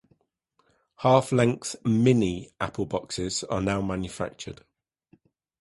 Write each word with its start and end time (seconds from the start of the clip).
Half 0.95 1.31
length 1.31 1.75
"Mini" 1.85 2.49
apple 2.59 2.87
boxes 2.87 3.43
are 3.43 3.61
now 3.61 3.81
manufactured. 3.83 4.65